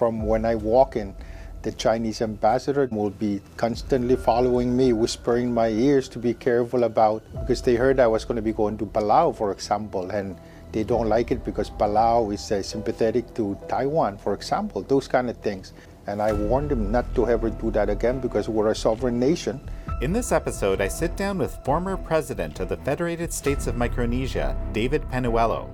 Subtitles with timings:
[0.00, 1.14] from when I walk in,
[1.60, 6.84] the Chinese ambassador will be constantly following me, whispering in my ears to be careful
[6.84, 10.40] about because they heard I was going to be going to Palau, for example, and
[10.72, 15.28] they don't like it because Palau is uh, sympathetic to Taiwan, for example, those kind
[15.28, 15.74] of things.
[16.06, 19.60] And I warned them not to ever do that again because we're a sovereign nation.
[20.00, 24.56] In this episode, I sit down with former president of the Federated States of Micronesia,
[24.72, 25.68] David Panuelo,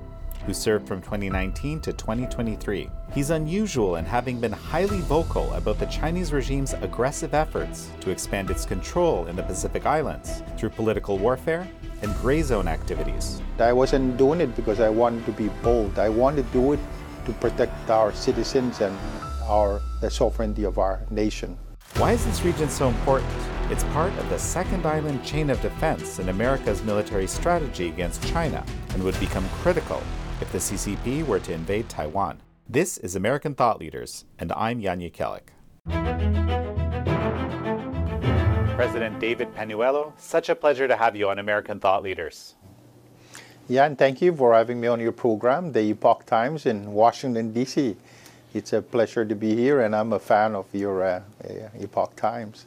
[0.47, 2.89] who served from 2019 to 2023.
[3.13, 8.49] He's unusual in having been highly vocal about the Chinese regime's aggressive efforts to expand
[8.49, 11.69] its control in the Pacific Islands through political warfare
[12.03, 13.43] and gray zone activities.
[13.59, 15.99] I wasn't doing it because I wanted to be bold.
[15.99, 16.81] I wanted to do it
[17.25, 18.97] to protect our citizens and
[19.45, 21.59] our the sovereignty of our nation.
[21.97, 23.33] Why is this region so important?
[23.71, 28.65] It's part of the second island chain of defense in America's military strategy against China
[28.91, 30.03] and would become critical
[30.41, 32.43] if the CCP were to invade Taiwan.
[32.69, 35.49] This is American Thought Leaders, and I'm Jan Jekielek.
[38.77, 42.55] President David Panuelo, such a pleasure to have you on American Thought Leaders.
[43.69, 47.53] Yeah, and thank you for having me on your program, the Epoch Times in Washington,
[47.53, 47.97] D.C.
[48.53, 51.23] It's a pleasure to be here, and I'm a fan of your uh,
[51.81, 52.67] Epoch Times.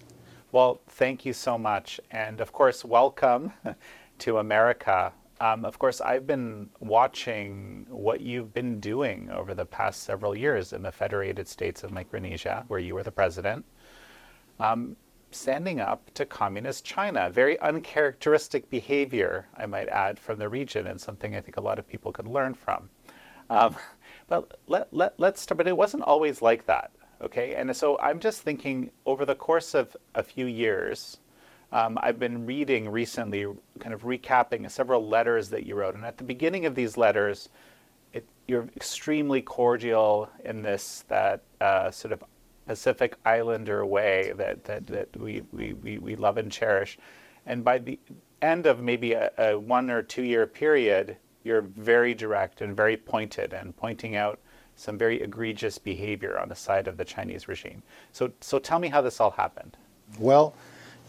[0.51, 1.99] Well, thank you so much.
[2.09, 3.53] And of course, welcome
[4.19, 5.13] to America.
[5.41, 10.73] Um, of course, I've been watching what you've been doing over the past several years
[10.73, 13.63] in the Federated States of Micronesia, where you were the president,
[14.59, 14.97] um,
[15.31, 17.29] standing up to communist China.
[17.29, 21.79] Very uncharacteristic behavior, I might add, from the region, and something I think a lot
[21.79, 22.89] of people could learn from.
[23.49, 23.77] Um,
[24.27, 27.55] but let, let, let's start, but it wasn't always like that, okay?
[27.55, 31.19] And so I'm just thinking over the course of a few years,
[31.71, 33.45] um, I've been reading recently,
[33.79, 35.95] kind of recapping several letters that you wrote.
[35.95, 37.49] And at the beginning of these letters,
[38.11, 42.23] it, you're extremely cordial in this that uh, sort of
[42.65, 46.97] Pacific Islander way that, that, that we, we, we, we love and cherish.
[47.45, 47.99] And by the
[48.41, 52.97] end of maybe a, a one or two year period, you're very direct and very
[52.97, 54.39] pointed and pointing out
[54.75, 57.83] some very egregious behavior on the side of the Chinese regime.
[58.11, 59.75] So, so tell me how this all happened.
[60.17, 60.55] Well,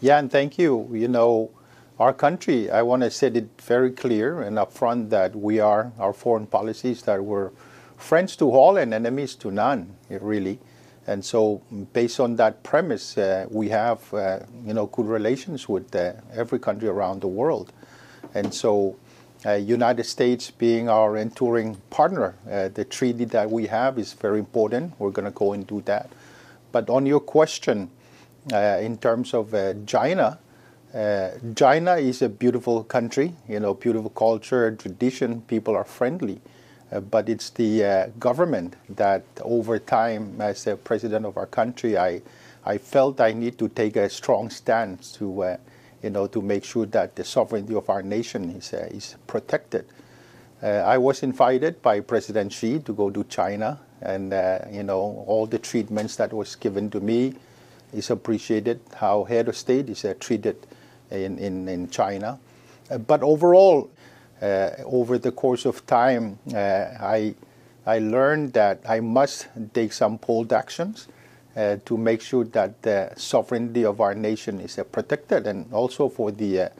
[0.01, 0.89] yeah, and thank you.
[0.91, 1.51] You know,
[1.99, 6.13] our country, I want to set it very clear and upfront that we are, our
[6.13, 7.51] foreign policies, that we're
[7.97, 10.59] friends to all and enemies to none, really.
[11.05, 11.61] And so,
[11.93, 16.59] based on that premise, uh, we have, uh, you know, good relations with uh, every
[16.59, 17.71] country around the world.
[18.33, 18.95] And so,
[19.45, 24.39] uh, United States being our enduring partner, uh, the treaty that we have is very
[24.39, 24.99] important.
[24.99, 26.11] We're going to go and do that.
[26.71, 27.89] But on your question,
[28.49, 30.39] in terms of uh, China,
[30.93, 36.41] uh, China is a beautiful country, you know, beautiful culture, tradition, people are friendly.
[37.09, 42.21] but it's the government that over time, as the president of our country, I,
[42.65, 45.57] I felt I need to take a strong stance to,
[46.03, 49.85] you know, to make sure that the sovereignty of our nation is, is protected.
[50.61, 55.23] Uh, I was invited by President Xi to go to China, and uh, you know
[55.25, 57.33] all the treatments that was given to me,
[57.93, 60.55] is appreciated, how head of state is uh, treated
[61.09, 62.39] in, in, in China.
[62.89, 63.89] Uh, but overall,
[64.41, 67.35] uh, over the course of time, uh, I,
[67.85, 71.07] I learned that I must take some bold actions
[71.55, 76.09] uh, to make sure that the sovereignty of our nation is uh, protected and also
[76.09, 76.71] for the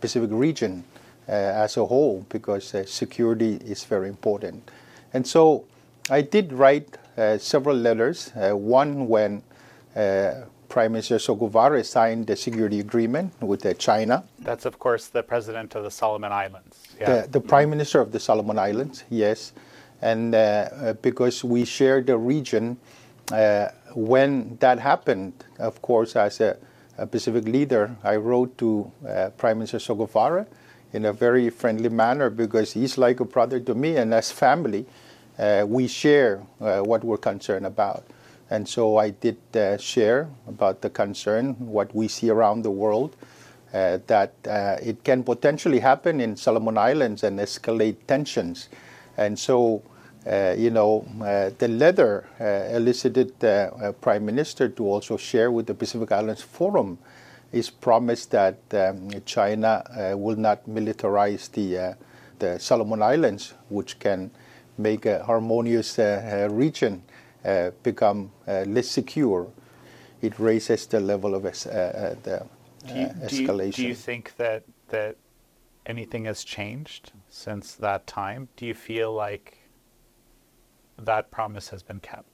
[0.00, 0.82] Pacific region
[1.28, 4.68] as a whole, because security is very important.
[5.14, 5.66] And so
[6.10, 6.98] I did write
[7.38, 9.47] several letters, one when uh,
[10.68, 14.24] Prime Minister Sogavare signed the security agreement with uh, China.
[14.38, 16.78] That's, of course, the president of the Solomon Islands.
[17.00, 17.22] Yeah.
[17.22, 19.52] The, the Prime Minister of the Solomon Islands, yes.
[20.02, 22.76] And uh, uh because we share the region,
[23.32, 26.56] uh, when that happened, of course, as a,
[26.98, 30.46] a Pacific leader, I wrote to uh, Prime Minister Sogavare
[30.92, 34.86] in a very friendly manner because he's like a brother to me, and as family,
[35.66, 38.04] we share what we're concerned about.
[38.50, 43.14] And so I did uh, share about the concern, what we see around the world,
[43.74, 48.70] uh, that uh, it can potentially happen in Solomon Islands and escalate tensions.
[49.18, 49.82] And so,
[50.26, 55.66] uh, you know, uh, the letter uh, elicited the Prime Minister to also share with
[55.66, 56.98] the Pacific Islands Forum
[57.52, 59.82] his promise that um, China
[60.16, 61.96] will not militarize the,
[62.38, 64.30] the Solomon Islands, which can
[64.76, 65.98] make a harmonious
[66.50, 67.02] region
[67.82, 69.46] become uh, less secure,
[70.22, 72.46] it raises the level of es- uh, the
[72.86, 73.76] do you, escalation.
[73.76, 75.16] Do you, do you think that that
[75.86, 78.48] anything has changed since that time?
[78.56, 79.58] Do you feel like
[80.98, 82.28] that promise has been kept?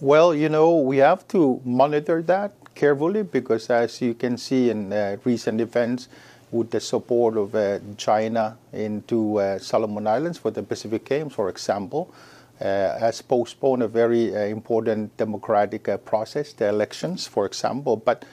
[0.00, 4.92] Well, you know, we have to monitor that carefully because, as you can see in
[4.92, 6.08] uh, recent events,
[6.50, 11.48] with the support of uh, China into uh, Solomon Islands for the Pacific Games, for
[11.48, 17.96] example, uh, has postponed a very uh, important democratic uh, process, the elections, for example.
[17.96, 18.24] But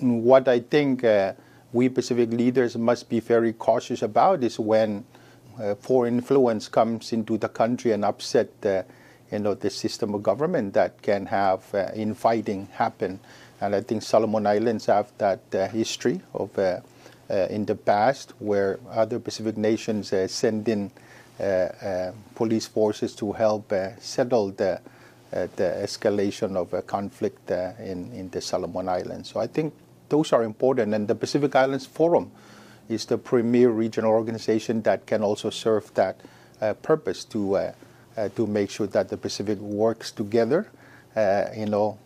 [0.00, 1.04] what I think
[1.72, 5.04] we Pacific leaders must be very cautious about is when
[5.80, 8.84] foreign influence comes into the country and upset the
[9.30, 11.62] you know the system of government that can have
[11.94, 13.20] infighting happen.
[13.60, 16.58] And I think Solomon Islands have that history of
[17.30, 21.09] uh, in the past where other Pacific nations uh, send in uh,
[22.34, 24.80] police forces to help settle the,
[25.30, 29.30] the escalation of a conflict in, in the Solomon Islands.
[29.30, 29.72] So I think
[30.08, 30.94] those are important.
[30.94, 32.30] And the Pacific Islands Forum
[32.88, 36.20] is the premier regional organization that can also serve that
[36.60, 37.72] uh, purpose to uh,
[38.16, 40.68] uh, to make sure that the Pacific works together.
[41.56, 41.98] you know,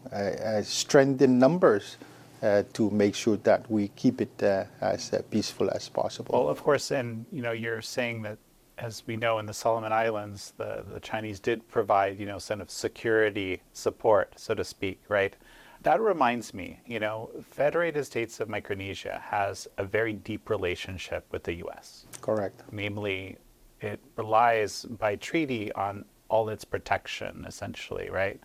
[0.62, 1.96] strengthen numbers
[2.44, 6.38] uh, to make sure that we keep it uh, as uh, peaceful as possible.
[6.38, 8.38] Well, of course, and you know, you're saying that,
[8.78, 12.60] as we know, in the Solomon Islands, the the Chinese did provide you know sort
[12.60, 15.36] of security support, so to speak, right?
[15.82, 21.44] That reminds me, you know, Federated States of Micronesia has a very deep relationship with
[21.44, 22.06] the U.S.
[22.22, 22.62] Correct.
[22.72, 23.36] Namely,
[23.82, 28.40] it relies by treaty on all its protection, essentially, right?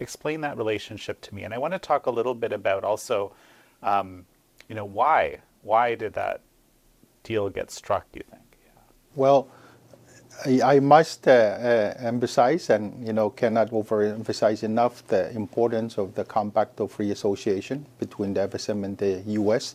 [0.00, 1.44] explain that relationship to me.
[1.44, 3.32] And I want to talk a little bit about also,
[3.82, 4.24] um,
[4.68, 6.40] you know, why why did that
[7.22, 8.10] deal get struck?
[8.12, 8.58] Do you think?
[8.64, 8.80] Yeah.
[9.14, 9.48] Well.
[10.46, 16.24] I, must uh, uh, emphasize and you know cannot overemphasize enough the importance of the
[16.24, 19.74] Compact of Free Association between the FSM and the U.S.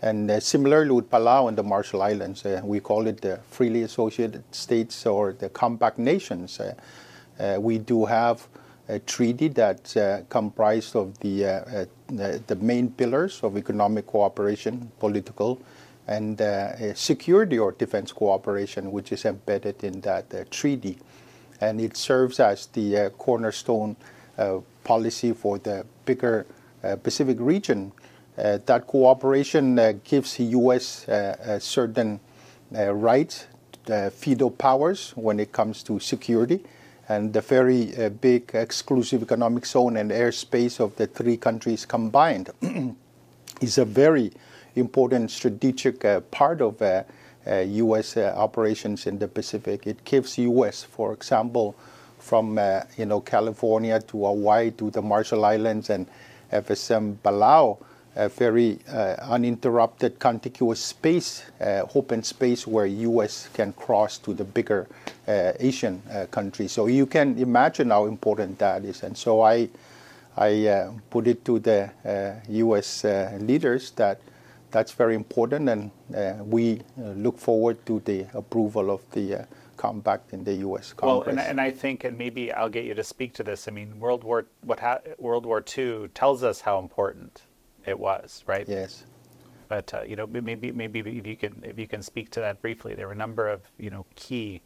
[0.00, 4.42] And uh, similarly with Palau and the Marshall Islands, we call it the Freely Associated
[4.54, 6.60] States or the Compact Nations.
[7.58, 8.46] We do have
[8.88, 15.60] a treaty that's uh, comprised of the, the main pillars of economic cooperation, political,
[16.08, 20.98] and uh, uh, security or defense cooperation, which is embedded in that uh, treaty.
[21.60, 23.96] And it serves as the cornerstone
[24.84, 26.46] policy for the bigger
[27.02, 27.90] Pacific region.
[28.36, 31.04] that cooperation gives the U.S.
[31.58, 32.20] certain
[32.70, 33.46] rights,
[33.84, 36.62] veto powers when it comes to security
[37.08, 42.50] and the very uh, big exclusive economic zone and airspace of the three countries combined
[43.60, 44.30] is a very
[44.78, 46.80] important strategic uh, part of
[47.48, 48.16] U.S.
[48.16, 49.86] Uh, uh, uh, operations in the Pacific.
[49.86, 51.74] It gives U.S., for example,
[52.18, 56.06] from uh, you know California to Hawaii to the Marshall Islands and
[56.52, 57.78] FSM Palau,
[58.16, 61.44] a very uh, uninterrupted contiguous space,
[61.94, 63.48] open space where U.S.
[63.54, 64.88] can cross to the bigger
[65.26, 66.72] Asian countries.
[66.72, 69.02] So you can imagine how important that is.
[69.02, 69.68] And so I,
[70.36, 71.90] I put it to the
[72.48, 73.04] U.S.
[73.38, 74.20] Leaders that
[74.70, 75.90] that's very important, and
[76.50, 79.46] we look forward to the approval of the
[79.78, 80.92] compact in the U.S.
[80.92, 81.26] Congress.
[81.26, 83.68] Well, and, and, I think, and maybe I'll get you to speak to this.
[83.68, 87.42] I mean, World War what ha- World War II tells us how important
[87.86, 88.68] it was, right?
[88.68, 89.04] Yes.
[89.68, 92.60] But uh, you know, maybe maybe if you can if you can speak to that
[92.60, 94.60] briefly, there were a number of you know key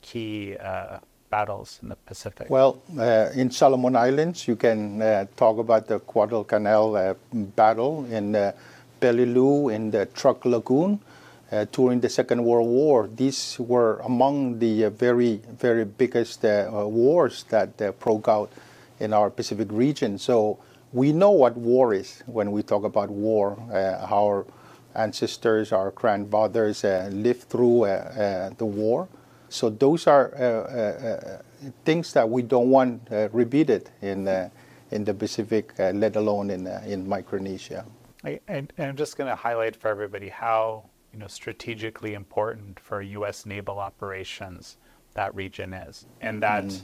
[0.00, 0.98] key uh,
[1.30, 2.48] battles in the Pacific.
[2.48, 8.34] Well, uh, in Solomon Islands, you can uh, talk about the Guadalcanal uh, battle in
[8.34, 8.52] uh,
[9.00, 11.00] Peleliu in the Truk Lagoon.
[11.72, 18.28] during the Second World War, these were among the very, very biggest wars that broke
[18.28, 18.50] out
[19.00, 20.18] in our Pacific region.
[20.18, 20.58] So
[20.92, 23.58] we know what war is when we talk about war.
[23.70, 24.46] Uh, our
[24.94, 29.08] ancestors, our grandfathers uh, lived through uh, uh the war.
[29.48, 31.42] So those are uh, uh,
[31.84, 34.28] things that we don't want repeated in
[34.90, 37.84] in the Pacific, let alone in in Micronesia.
[38.24, 42.80] I, and, and I'm just going to highlight for everybody how you know strategically important
[42.80, 43.46] for U.S.
[43.46, 44.76] naval operations
[45.14, 46.64] that region is, and that.
[46.64, 46.82] Mm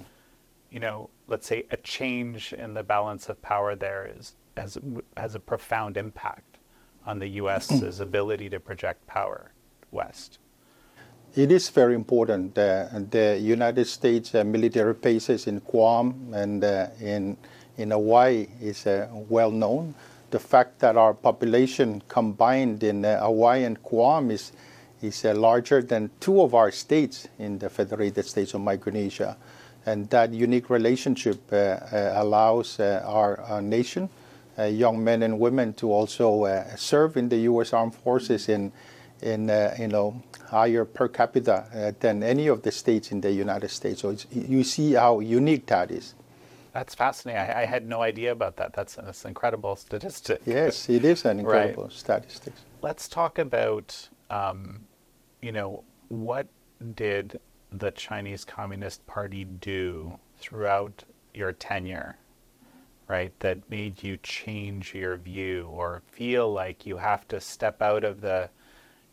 [0.74, 4.76] you know, let's say a change in the balance of power there is has
[5.16, 6.58] has a profound impact
[7.06, 9.52] on the U.S.'s ability to project power
[9.92, 10.40] west.
[11.36, 12.58] It is very important.
[12.58, 17.36] Uh, the United States uh, military bases in Guam and uh, in
[17.76, 19.94] in Hawaii is uh, well known.
[20.34, 24.50] The fact that our population combined in uh, Hawaii and Guam is
[25.00, 29.36] is uh, larger than two of our states in the Federated States of Micronesia.
[29.86, 34.08] And that unique relationship uh, uh, allows uh, our, our, nation,
[34.58, 37.72] young men and women, to also serve in the U.S.
[37.72, 38.72] Armed Forces in,
[39.22, 39.48] in
[39.78, 44.00] you know, higher per capita than any of the states in the United States.
[44.00, 46.14] So you see how unique that is.
[46.74, 47.40] That's fascinating.
[47.40, 48.72] I, I, had no idea about that.
[48.72, 50.42] That's, that's an incredible statistic.
[50.44, 51.92] Yes, it is an incredible right.
[51.92, 52.52] statistic.
[52.82, 54.80] Let's talk about, um,
[55.40, 56.48] you know, what
[56.96, 57.38] did
[57.70, 62.16] the Chinese Communist Party do throughout your tenure,
[63.06, 68.02] right, that made you change your view or feel like you have to step out
[68.02, 68.50] of the,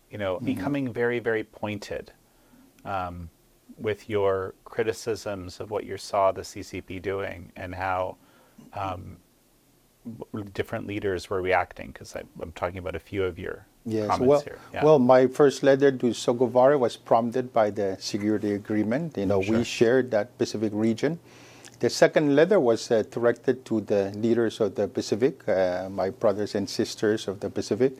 [0.10, 0.46] you know, mm-hmm.
[0.46, 2.12] becoming very, very pointed?
[2.86, 3.30] Um,
[3.77, 8.17] with your criticisms of what you saw the CCP doing and how
[8.73, 9.17] um,
[10.53, 11.87] different leaders were reacting?
[11.87, 14.59] Because I'm talking about a few of your yes, comments well, here.
[14.73, 14.85] Yeah.
[14.85, 19.17] Well, my first letter to Guevara was prompted by the security agreement.
[19.17, 19.59] You know, sure.
[19.59, 21.19] we shared that Pacific region.
[21.79, 26.53] The second letter was uh, directed to the leaders of the Pacific, uh, my brothers
[26.53, 27.93] and sisters of the Pacific.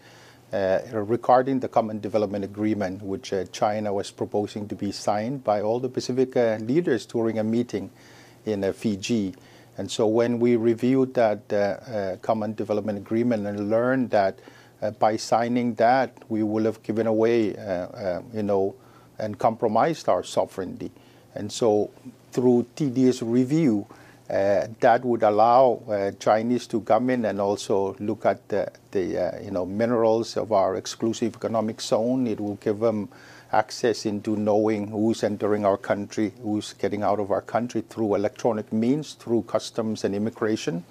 [0.52, 5.62] Uh, regarding the Common Development Agreement, which uh, China was proposing to be signed by
[5.62, 7.90] all the Pacific uh, leaders during a meeting
[8.46, 9.34] in Fiji.
[9.78, 14.40] And so when we reviewed that Common Development Agreement and learned that
[15.00, 17.56] by signing that, we will have given away,
[18.34, 18.76] you know,
[19.18, 20.92] and compromised our sovereignty.
[21.34, 21.92] And so
[22.34, 23.88] through tedious review,
[24.32, 29.18] uh, that would allow uh, Chinese to come in and also look at the, the
[29.18, 32.26] uh, you know minerals of our exclusive economic zone.
[32.28, 33.10] It will give them
[33.52, 38.72] access into knowing who's entering our country, who's getting out of our country through electronic
[38.72, 40.86] means, through customs and immigration,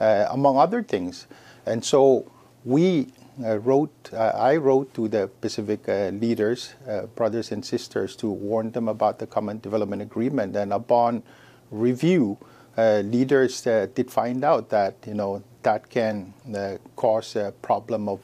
[0.00, 1.26] uh, among other things.
[1.66, 2.32] And so
[2.64, 3.12] we
[3.44, 6.74] uh, wrote, uh, I wrote to the Pacific leaders,
[7.14, 10.56] brothers and sisters, to warn them about the Common Development Agreement.
[10.56, 11.22] And upon
[11.70, 12.38] review,
[12.78, 18.20] leaders uh, did find out that you know that can uh, cause a problem of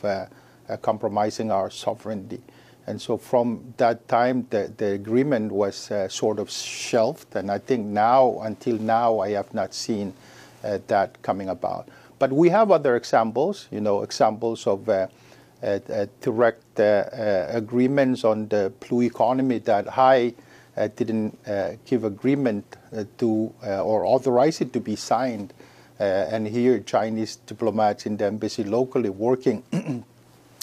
[0.80, 2.40] compromising our sovereignty.
[2.86, 7.34] And so from that time, the, the agreement was uh, sort of shelved.
[7.34, 10.12] And I think now, until now, I have not seen
[10.62, 11.88] uh, that coming about.
[12.18, 15.06] But we have other examples, you know, examples of uh,
[16.20, 20.30] direct agreements on the blue economy that I uh,
[20.96, 25.52] didn't uh, give agreement uh, to or authorize it to be signed.
[25.98, 29.62] and here, Chinese diplomats in the embassy locally working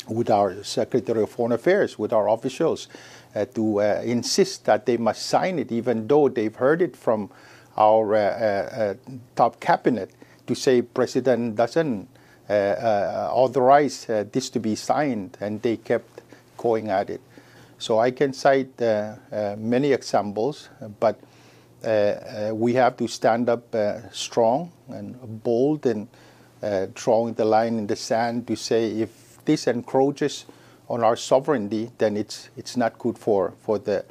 [0.09, 2.87] with our Secretary of Foreign Affairs, with our officials,
[3.33, 7.29] uh, to uh, insist that they must sign it, even though they've heard it from
[7.77, 8.93] our uh,
[9.35, 10.11] top cabinet
[10.45, 12.09] to say President doesn't
[12.49, 16.21] authorize this to be signed, and they kept
[16.57, 17.21] going at it.
[17.81, 20.69] So I can cite uh, uh, many examples,
[20.99, 21.19] but
[21.83, 23.75] uh, we have to stand up
[24.11, 26.07] strong and bold and
[26.93, 30.45] drawing the line in the sand to say if this encroaches
[30.89, 34.05] on our sovereignty, then it's it's not good for for the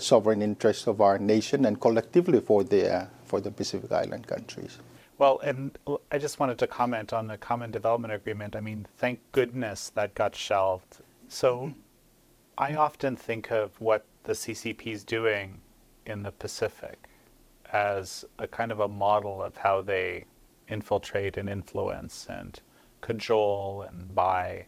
[0.00, 4.78] sovereign interests of our nation and collectively for the for the Pacific Island countries.
[5.18, 5.78] Well, and
[6.10, 8.56] I just wanted to comment on the Common Development Agreement.
[8.56, 10.96] I mean, thank goodness that got shelved.
[11.28, 11.72] So
[12.58, 15.60] I often think of what the CCP is doing
[16.04, 17.08] in the Pacific
[17.72, 20.26] as a kind of a model of how they
[20.68, 22.60] infiltrate and influence and
[23.00, 24.66] cajole and buy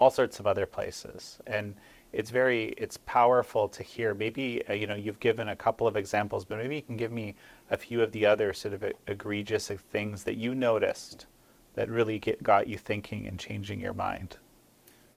[0.00, 1.38] all sorts of other places.
[1.46, 1.74] And
[2.12, 4.14] it's very it's powerful to hear.
[4.14, 7.12] Maybe uh, you know you've given a couple of examples, but maybe you can give
[7.12, 7.34] me
[7.70, 11.26] a few of the other sort of egregious things that you noticed
[11.74, 14.38] that really get, got you thinking and changing your mind.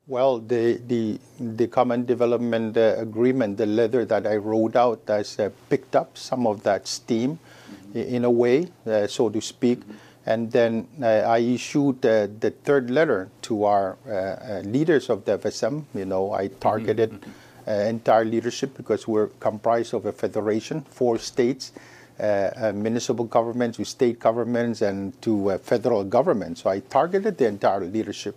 [0.08, 5.40] Well, the, the, the Common Development uh, Agreement, the letter that I wrote out, has
[5.40, 7.98] uh, picked up some of that steam mm-hmm.
[7.98, 9.80] in a way, uh, so to speak.
[9.80, 9.94] Mm-hmm.
[10.28, 15.40] And then uh, I issued uh, the third letter to our uh, leaders of the
[15.40, 15.86] FSM.
[15.96, 16.60] You know, I mm-hmm.
[16.60, 17.72] targeted mm-hmm.
[17.72, 21.72] entire leadership because we're comprised of a federation, four states.
[22.20, 26.60] municipal governments, to state governments, and to federal government.
[26.60, 28.36] So I targeted the entire leadership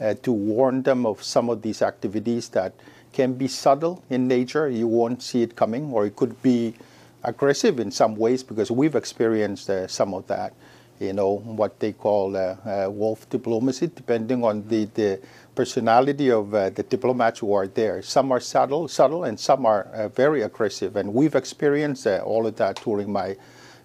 [0.00, 2.72] uh, to warn them of some of these activities that
[3.12, 4.68] can be subtle in nature.
[4.68, 6.74] You won't see it coming, or it could be
[7.22, 10.52] aggressive in some ways because we've experienced uh, some of that.
[11.00, 15.20] You know, what they call uh, uh wolf diplomacy, depending on the, the
[15.54, 18.00] personality of uh, the diplomats who are there.
[18.02, 20.94] Some are subtle, subtle and some are uh, very aggressive.
[20.96, 23.36] And we've experienced all of that during my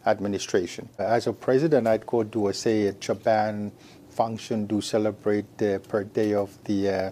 [0.06, 0.89] administration.
[0.98, 3.72] As a president, I'd go to, say, Japan,
[4.20, 7.12] function to celebrate the birthday of the uh,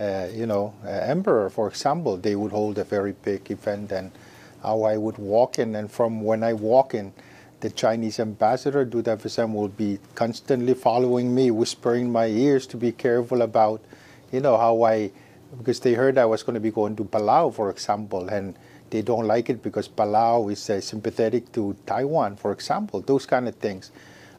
[0.00, 4.10] uh, you know uh, emperor, for example, they would hold a very big event, and
[4.62, 7.12] how I would walk in, and from when I walk in,
[7.60, 12.76] the Chinese ambassador the FSM will be constantly following me, whispering in my ears to
[12.78, 13.82] be careful about,
[14.32, 15.10] you know, how I,
[15.58, 18.56] because they heard I was going to be going to Palau, for example, and
[18.88, 23.46] they don't like it because Palau is uh, sympathetic to Taiwan, for example, those kind
[23.46, 23.92] of things.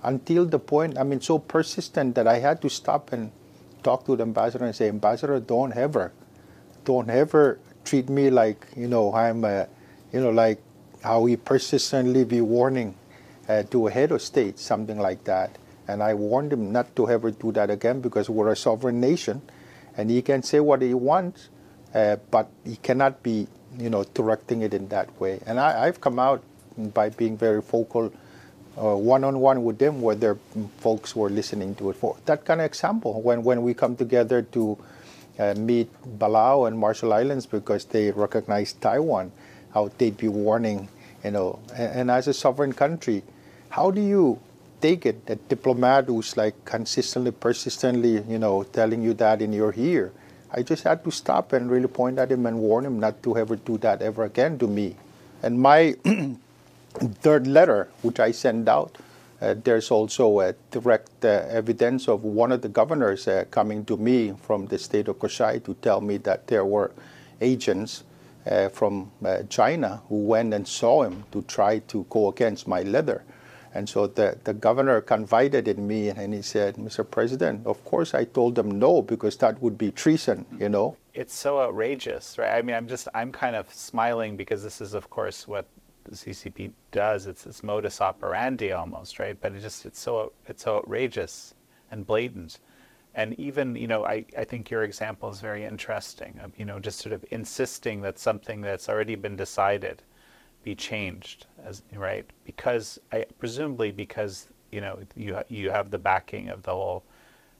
[0.03, 3.31] Until the point, I mean, so persistent that I had to stop and
[3.83, 6.11] talk to the ambassador and say, Ambassador, don't ever,
[6.85, 9.67] don't ever treat me like, you know, I'm, a,
[10.11, 10.61] you know, like
[11.03, 12.95] how he persistently be warning
[13.47, 15.57] uh, to a head of state, something like that.
[15.87, 19.41] And I warned him not to ever do that again because we're a sovereign nation
[19.97, 21.49] and he can say what he wants,
[21.93, 25.41] uh, but he cannot be, you know, directing it in that way.
[25.45, 26.43] And I, have come out
[26.77, 28.13] by being very vocal,
[28.75, 30.37] one on one with them, where their
[30.77, 31.95] folks were listening to it.
[31.95, 34.77] For that kind of example, when when we come together to
[35.39, 39.31] uh, meet Palau and Marshall Islands because they recognize Taiwan,
[39.73, 40.89] how they'd be warning,
[41.23, 43.23] you know, and, and as a sovereign country,
[43.69, 44.39] how do you
[44.81, 45.21] take it.
[45.27, 50.11] A diplomat who's like consistently, persistently, you know, telling you that in your ear.
[50.51, 53.37] I just had to stop and really point at him and warn him not to
[53.37, 54.97] ever do that ever again to me.
[55.41, 55.95] And my
[56.91, 58.97] third letter, which I sent out,
[59.41, 63.97] uh, there's also a direct uh, evidence of one of the governors uh, coming to
[63.97, 66.91] me from the state of Kosrae to tell me that there were
[67.41, 68.03] agents
[68.45, 72.81] uh, from uh, China who went and saw him to try to go against my
[72.83, 73.23] letter.
[73.73, 77.09] And so the, the governor confided in me and he said, Mr.
[77.09, 80.97] President, of course I told them no because that would be treason, you know.
[81.13, 82.51] It's so outrageous, right?
[82.51, 85.65] I mean, I'm just, I'm kind of smiling because this is, of course, what
[86.03, 87.27] the CCP does.
[87.27, 89.37] It's this modus operandi almost, right?
[89.39, 91.53] But it just, it's so, it's so outrageous
[91.91, 92.59] and blatant.
[93.13, 96.79] And even, you know, I, I think your example is very interesting of, you know,
[96.79, 100.01] just sort of insisting that something that's already been decided
[100.63, 106.49] be changed as right because I presumably because you know you you have the backing
[106.49, 107.03] of the whole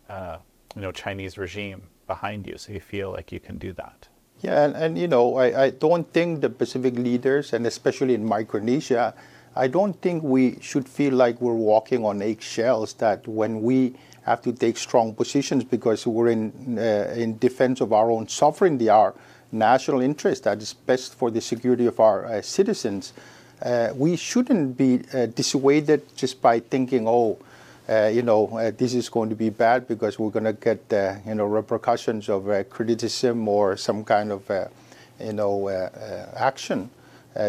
[0.09, 0.37] uh,
[0.75, 4.07] you know Chinese regime behind you, so you feel like you can do that.
[4.41, 8.25] Yeah, and, and you know I, I don't think the Pacific leaders and especially in
[8.25, 9.13] Micronesia,
[9.55, 12.93] I don't think we should feel like we're walking on eggshells.
[12.93, 13.93] That when we
[14.23, 18.89] have to take strong positions because we're in uh, in defense of our own sovereignty,
[18.89, 19.13] our
[19.51, 23.13] national interest that is best for the security of our uh, citizens,
[23.61, 27.37] uh, we shouldn't be uh, dissuaded just by thinking, oh,
[28.13, 31.15] you know, uh, this is going to be bad because we're going to get, uh,
[31.25, 34.49] you know, repercussions of criticism or some kind of,
[35.19, 35.69] you know,
[36.35, 36.89] action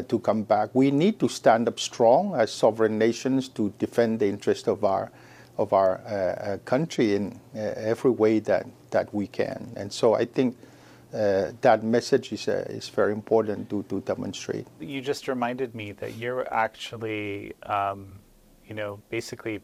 [0.09, 0.71] to come back.
[0.75, 5.11] We need to stand up strong as sovereign nations to defend the interest of our
[5.59, 9.73] of our country in every way that that we can.
[9.77, 10.57] And so I think
[11.13, 14.67] uh, that message is, uh, is very important to, to demonstrate.
[14.81, 18.21] You just reminded me that you're actually, um,
[18.67, 19.61] you know, basically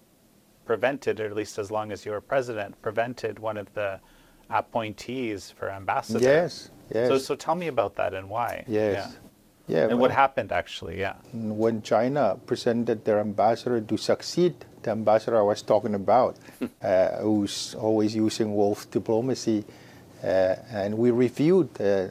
[0.68, 3.98] prevented, or at least as long as you were president, prevented one of the
[4.50, 6.20] appointees for ambassador.
[6.20, 7.08] Yes, yes.
[7.08, 8.64] So, so tell me about that and why.
[8.68, 8.94] Yes.
[8.96, 9.74] Yeah.
[9.74, 11.16] yeah and well, what happened actually, yeah.
[11.32, 16.36] When China presented their ambassador to succeed the ambassador I was talking about,
[16.82, 19.64] uh, who's always using wolf diplomacy,
[20.22, 22.08] uh, and we reviewed uh,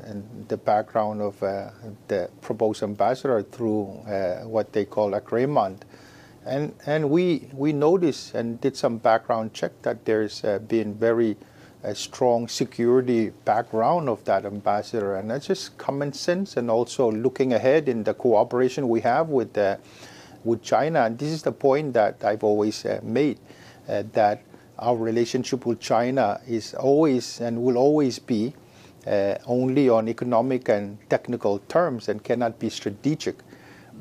[0.47, 1.69] the background of uh,
[2.07, 3.83] the proposed ambassador through
[4.55, 5.79] what they call agrément.
[6.47, 11.35] And, and we, we noticed and did some background check that there's been very
[11.83, 17.53] a strong security background of that ambassador, and that's just common sense, and also looking
[17.53, 19.77] ahead in the cooperation we have with uh,
[20.43, 21.03] with China.
[21.03, 23.39] And this is the point that I've always uh, made
[23.87, 24.41] uh, that
[24.79, 28.53] our relationship with China is always and will always be
[29.05, 33.35] uh, only on economic and technical terms and cannot be strategic.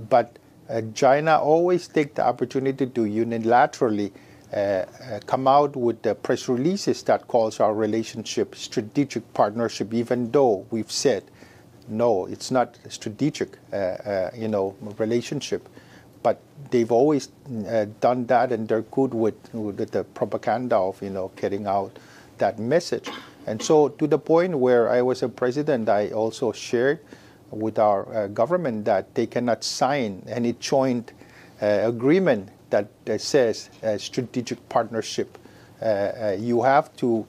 [0.08, 0.45] But uh,
[0.94, 4.10] China always take the opportunity to unilaterally
[4.52, 4.84] uh, uh
[5.26, 10.92] come out with the press releases that calls our relationship strategic partnership, even though we've
[10.92, 11.24] said
[11.88, 15.68] no, it's not strategic, uh, uh, you know, relationship
[16.26, 16.40] but
[16.72, 17.28] they've always
[17.68, 21.96] uh, done that, and they're good with, with, the propaganda of you know getting out
[22.38, 23.08] that message.
[23.46, 26.98] And so, to the point where I was a president, I also shared
[27.58, 31.12] with our uh, government that they cannot sign any joint
[31.62, 32.88] uh, agreement that
[33.18, 35.38] says strategic partnership.
[35.80, 37.26] Uh, uh, you have to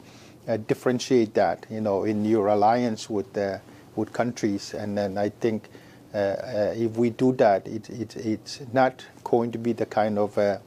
[0.48, 3.38] uh, differentiate that, you know, in your alliance with
[3.96, 5.70] with countries, and then I think
[6.14, 10.18] uh, uh, if we do that, it, it, it's not going to be the kind
[10.18, 10.60] of uh,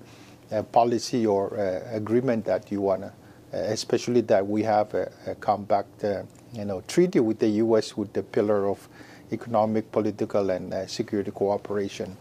[0.72, 1.56] policy or
[1.92, 3.12] agreement that you want to,
[3.52, 6.04] especially that we have a, a compact
[6.52, 7.96] you know, treaty with the U.S.
[7.96, 8.88] with the pillar of
[9.32, 12.16] economic, political, and security cooperation.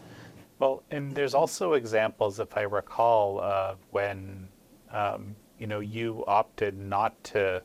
[0.60, 4.48] Well, and there's also examples, if I recall, uh, when
[4.91, 7.62] um, you know you opted not to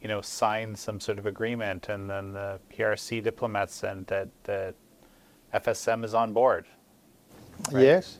[0.00, 4.74] you know, sign some sort of agreement, and then the PRC diplomats sent that that
[5.54, 6.66] FSM is on board.
[7.70, 7.84] Right?
[7.84, 8.18] Yes.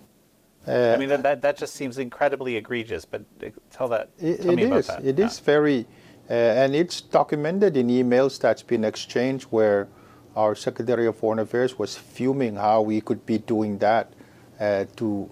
[0.68, 3.06] Uh, I mean that, that that just seems incredibly egregious.
[3.06, 3.22] But
[3.70, 4.10] tell that.
[4.18, 4.86] It, tell it is.
[4.88, 5.04] That.
[5.04, 5.26] It yeah.
[5.26, 5.86] is very,
[6.28, 9.88] uh, and it's documented in emails that's been exchanged where
[10.36, 14.12] our Secretary of Foreign Affairs was fuming how we could be doing that
[14.60, 15.30] uh, to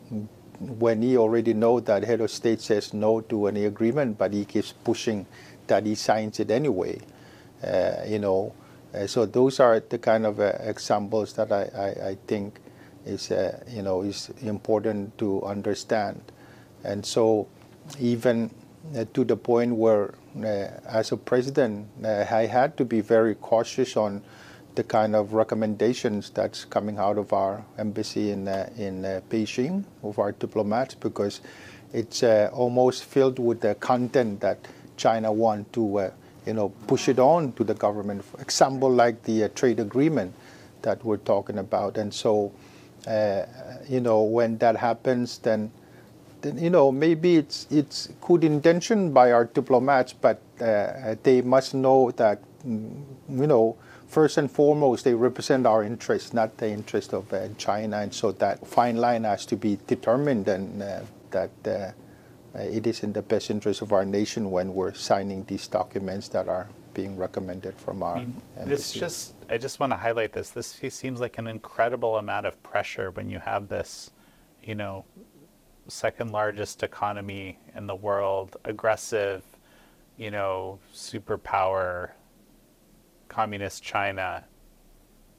[0.60, 4.44] when he already know that head of state says no to any agreement, but he
[4.44, 5.26] keeps pushing
[5.68, 6.98] that he signs it anyway.
[7.62, 8.52] Uh, you know,
[8.94, 12.58] uh, so those are the kind of uh, examples that I, I, I think
[13.06, 16.20] is uh, you know is important to understand,
[16.84, 17.46] and so
[18.00, 18.50] even
[18.96, 20.14] uh, to the point where
[20.86, 24.22] as a president I had to be very cautious on
[24.78, 29.82] the kind of recommendations that's coming out of our embassy in uh, in uh, Beijing
[30.04, 31.40] of our diplomats because
[31.92, 34.58] it's uh, almost filled with the content that
[34.96, 36.10] China want to uh,
[36.46, 38.24] you know push it on to the government.
[38.24, 40.32] For example, like the uh, trade agreement
[40.82, 42.52] that we're talking about, and so
[43.08, 43.46] uh,
[43.88, 45.72] you know when that happens, then
[46.42, 50.38] then you know maybe it's it's good intention by our diplomats, but
[51.24, 53.76] they must know that mm, you know
[54.08, 57.98] first and foremost, they represent our interests, not the interest of uh, China.
[57.98, 61.92] And so that fine line has to be determined and uh, that uh,
[62.58, 66.48] it is in the best interest of our nation when we're signing these documents that
[66.48, 70.50] are being recommended from our I mean, This just, I just want to highlight this.
[70.50, 74.10] This seems like an incredible amount of pressure when you have this,
[74.64, 75.04] you know,
[75.86, 79.44] second largest economy in the world, aggressive,
[80.16, 82.10] you know, superpower
[83.28, 84.44] communist China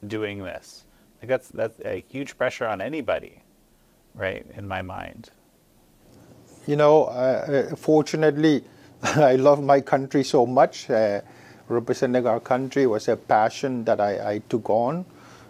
[0.06, 0.84] doing this.
[1.20, 3.42] Like that's that's a huge pressure on anybody,
[4.14, 4.46] right?
[4.56, 5.30] In my mind.
[6.66, 8.64] You know, uh, fortunately,
[9.02, 10.88] I love my country so much.
[10.88, 11.20] Uh,
[11.68, 15.04] representing our country was a passion that I, I took on,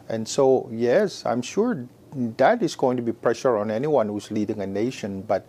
[0.09, 4.61] and so yes, I'm sure that is going to be pressure on anyone who's leading
[4.61, 5.23] a nation.
[5.23, 5.47] But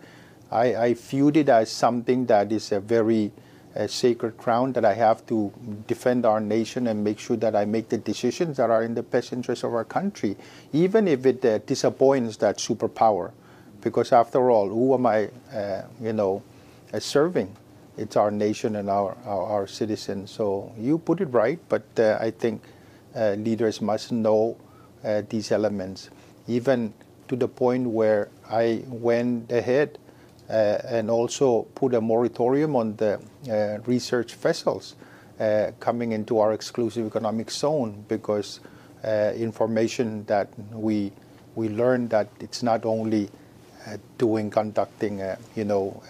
[0.50, 3.32] I, I viewed it as something that is a very
[3.74, 5.52] a sacred crown that I have to
[5.86, 9.02] defend our nation and make sure that I make the decisions that are in the
[9.02, 10.36] best interest of our country,
[10.72, 13.32] even if it uh, disappoints that superpower.
[13.80, 16.42] Because after all, who am I, uh, you know,
[16.92, 17.56] uh, serving?
[17.96, 20.30] It's our nation and our, our, our, citizens.
[20.30, 22.62] So you put it right, but uh, I think
[23.14, 24.56] uh, leaders must know
[25.04, 26.08] uh, these elements,
[26.46, 26.94] even
[27.28, 29.98] to the point where I went ahead
[30.52, 34.96] and also put a moratorium on the uh, research vessels
[35.40, 38.60] uh, coming into our exclusive economic zone because
[39.36, 41.10] information that we
[41.56, 43.28] we learned that it's not only
[44.16, 45.20] doing conducting
[45.56, 46.00] you know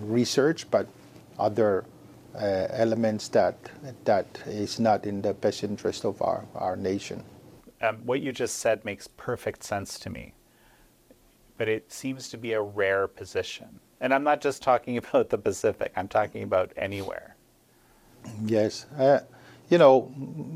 [0.00, 0.86] research but
[1.38, 1.84] other
[2.34, 3.56] uh, elements that
[4.04, 7.24] that is not in the best interest of our, our nation.
[7.82, 10.32] Um, what you just said makes perfect sense to me
[11.60, 13.68] but it seems to be a rare position.
[14.00, 17.36] And I'm not just talking about the Pacific, I'm talking about anywhere.
[18.46, 18.86] Yes.
[18.98, 19.20] Uh,
[19.68, 20.10] you know,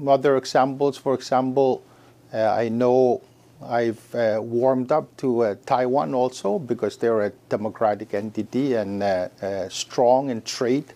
[0.09, 1.85] other examples, for example,
[2.33, 3.21] uh, I know
[3.63, 9.29] I've uh, warmed up to uh, Taiwan also because they're a democratic entity and uh,
[9.43, 10.95] uh, strong in trade,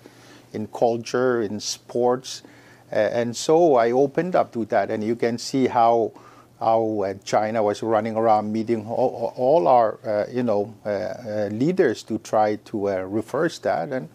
[0.54, 2.42] in culture, in sports.
[2.90, 6.12] and so I opened up to that, and you can see how
[6.60, 11.48] how uh, China was running around meeting all, all our, uh, you know, uh, uh
[11.52, 13.90] leaders to try to uh, reverse that.
[13.90, 14.08] And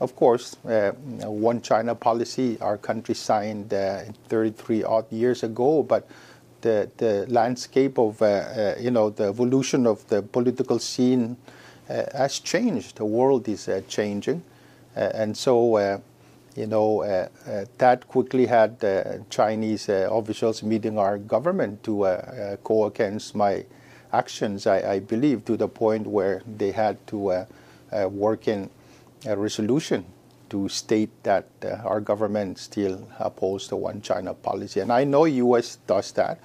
[0.00, 6.08] of course, uh, one China policy our country signed 33 odd years ago, but
[6.62, 8.20] the, the landscape of,
[8.80, 11.36] you know, the evolution of the political scene
[11.88, 12.96] has changed.
[12.96, 14.42] The world is changing.
[14.96, 16.00] and so
[16.56, 22.84] you know, uh, uh, that quickly had uh, Chinese officials meeting our government to go
[22.86, 23.64] against my
[24.12, 27.46] actions, I, I, believe, to the point where they had to
[28.10, 28.68] work in
[29.24, 30.04] a resolution
[30.50, 34.80] to state that uh, our government still upholds the one China policy.
[34.80, 35.78] And I know U.S.
[35.86, 36.38] does that,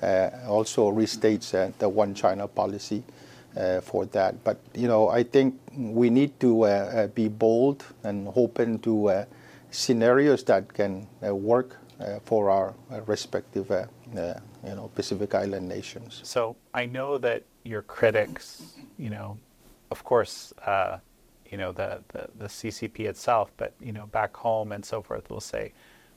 [0.00, 3.02] uh, also restates uh, the one China policy
[3.82, 4.44] for that.
[4.44, 9.26] But, you know, I think we need to be bold and open to
[9.70, 16.20] scenarios that can uh, work uh, for our uh, respective you know Pacific Island nations.
[16.24, 19.38] So I know that your critics, you know,
[19.90, 20.52] of course,
[21.50, 25.30] you know the, the, the CCP itself, but you know back home and so forth
[25.30, 25.72] will say,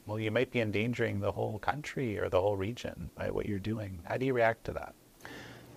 [0.05, 3.59] well, you might be endangering the whole country or the whole region by what you're
[3.59, 3.99] doing.
[4.03, 4.93] How do you react to that?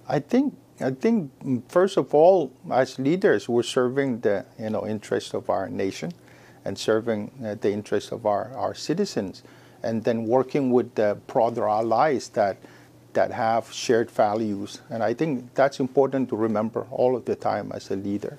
[0.08, 4.87] I think I think mm, first of all, as leaders, we're serving the you know
[4.87, 6.12] interest of our nation
[6.64, 9.42] and serving uh, the interests of our, our citizens,
[9.83, 12.57] and then working with the broader allies that
[13.14, 14.81] that have shared values.
[14.90, 18.38] And I think that's important to remember all of the time as a leader.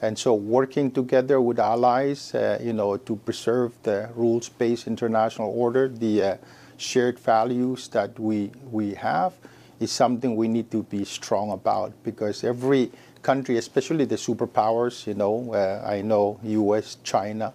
[0.00, 5.88] And so working together with allies, uh, you know, to preserve the rules-based international order,
[5.88, 6.36] the uh,
[6.76, 9.32] shared values that we, we have,
[9.78, 12.90] is something we need to be strong about because every
[13.22, 17.52] country, especially the superpowers, you know, uh, I know U.S., China,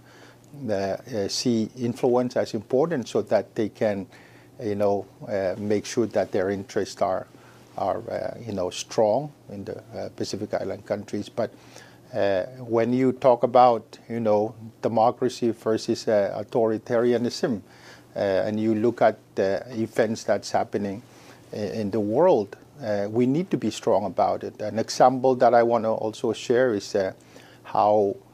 [1.28, 4.08] see influence as important so that they can
[4.62, 7.28] you know, uh, make sure that their interests are,
[7.78, 11.30] are uh, you know, strong in the uh, Pacific Island countries.
[11.30, 11.52] But
[12.60, 17.62] when you talk about, you know, democracy versus authoritarianism,
[18.16, 21.04] and you look at the events that's happening
[21.52, 24.60] in the world, uh, we need to be strong about it.
[24.62, 27.14] An example that I want to also share is uh,
[27.64, 28.27] how uh,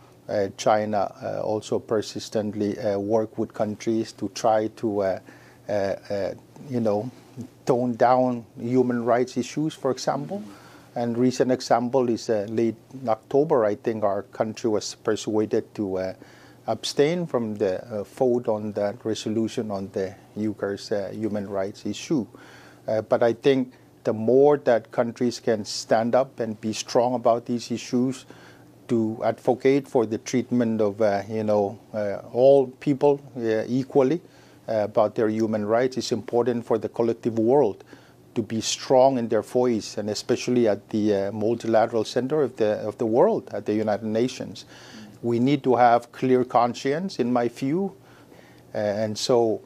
[0.57, 5.19] China also persistently work with countries to try to
[5.69, 6.33] uh, uh,
[6.69, 7.09] you know,
[7.65, 10.43] tone down human rights issues, for example.
[10.93, 12.75] And recent example is uh, late
[13.07, 16.13] October, I think our country was persuaded to uh,
[16.67, 22.27] abstain from the uh, vote on that resolution on the Uyghurs uh, human rights issue.
[22.85, 27.71] but I think the more that countries can stand up and be strong about these
[27.71, 28.25] issues,
[28.87, 31.79] to advocate for the treatment of you know
[32.33, 33.21] all people
[33.67, 34.21] equally,
[34.65, 37.83] uh, about their human rights is important for the collective world
[38.33, 42.75] to be strong in their voice, and especially at the uh, multilateral center of the
[42.87, 44.63] of the world, at the United Nations.
[45.21, 47.93] We need to have clear conscience, in my view,
[48.73, 49.61] uh, and so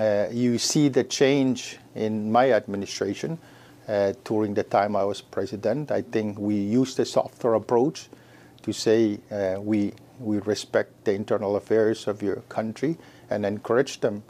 [0.00, 3.38] uh, you see the change in my administration
[3.86, 5.92] uh, during the time I was president.
[5.92, 8.08] I think we used a softer approach
[8.66, 12.96] to say uh, we we respect the internal affairs of your country
[13.30, 14.22] and encourage them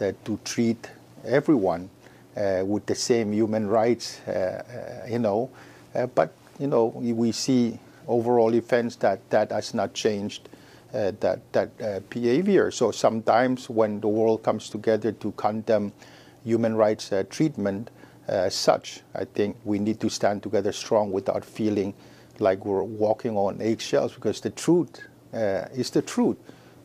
[0.00, 0.90] uh, to treat
[1.24, 1.88] everyone
[2.36, 5.50] uh, with the same human rights, uh, you know.
[6.14, 7.78] but, you know, we see
[8.08, 10.48] overall events that that has not changed
[10.92, 12.70] uh, that, that uh, behavior.
[12.70, 15.92] So sometimes when the world comes together to condemn
[16.44, 17.90] human rights uh, treatment
[18.26, 21.94] as such, I think we need to stand together strong without feeling
[22.40, 25.00] like we're walking on eggshells because the truth
[25.32, 26.36] is the truth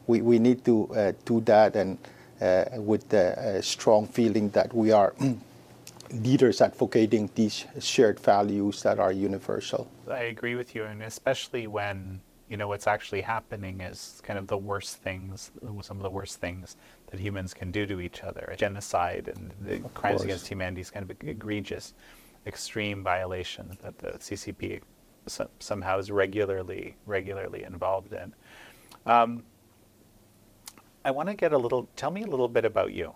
[0.10, 1.98] we, we need to uh, do that and
[2.42, 5.14] uh, with the strong feeling that we are
[6.12, 9.88] leaders advocating these shared values that are universal.
[10.10, 14.48] I agree with you, and especially when you know what's actually happening is kind of
[14.48, 15.52] the worst things,
[15.84, 16.76] some of the worst things
[17.12, 18.52] that humans can do to each other.
[18.58, 20.24] Genocide and the of crimes course.
[20.24, 21.94] against humanity is kind of egregious,
[22.48, 24.82] extreme violation that the CCP
[25.60, 28.34] somehow is regularly regularly involved in.
[29.06, 29.44] Um,
[31.06, 31.88] I want to get a little.
[31.96, 33.14] Tell me a little bit about you.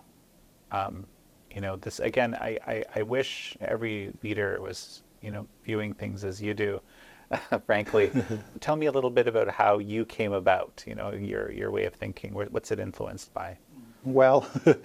[0.70, 1.06] Um,
[1.54, 2.34] you know, this again.
[2.34, 6.80] I, I, I wish every leader was you know viewing things as you do.
[7.66, 8.10] frankly,
[8.60, 10.82] tell me a little bit about how you came about.
[10.86, 12.34] You know, your your way of thinking.
[12.34, 13.58] What's it influenced by?
[14.04, 14.48] Well.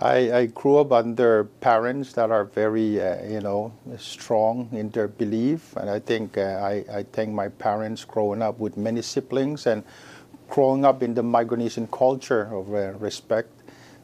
[0.00, 5.08] I, I, grew up under parents that are very, uh, you know, strong in their
[5.08, 9.66] belief, and I think uh, I, I thank my parents growing up with many siblings
[9.66, 9.82] and
[10.48, 13.50] growing up in the Micronesian culture of uh, respect,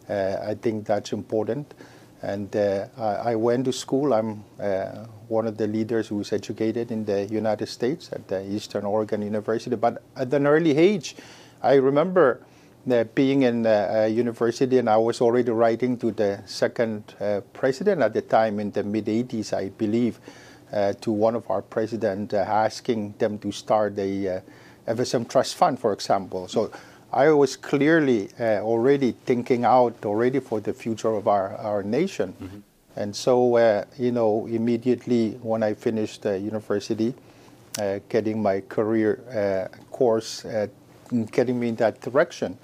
[0.09, 1.75] uh, I think that's important.
[2.23, 4.15] And uh, I, went to school.
[4.15, 8.43] I'm uh, one of the leaders who was educated in the United States at the
[8.51, 9.77] Eastern Oregon University.
[9.77, 11.17] But at an early age,
[11.63, 12.41] I remember
[13.15, 17.15] being in uh, university, and I was already writing to the second
[17.53, 20.21] president at the time in the mid 80s, I believe,
[21.01, 24.43] to one of our presidents, asking them to start a
[24.87, 26.49] FSM Trust Fund, for example.
[26.49, 26.71] So
[27.15, 32.33] I was clearly uh, already thinking out already for the future of our, our nation.
[32.33, 32.59] Mm-hmm.
[32.97, 37.15] And so, uh, you know, immediately when I finished uh, university,
[38.09, 40.67] getting my career uh, course, uh,
[41.31, 42.59] getting me in that direction,